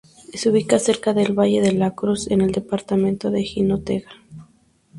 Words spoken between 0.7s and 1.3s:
cerca